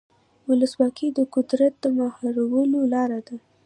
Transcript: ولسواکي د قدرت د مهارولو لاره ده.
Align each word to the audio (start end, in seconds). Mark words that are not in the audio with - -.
ولسواکي 0.47 1.07
د 1.17 1.19
قدرت 1.35 1.73
د 1.83 1.85
مهارولو 1.99 2.79
لاره 2.93 3.19
ده. 3.27 3.35